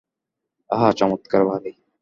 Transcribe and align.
আহা, 0.69 0.89
চমৎকার 0.91 1.41
বাড়ি। 1.45 1.71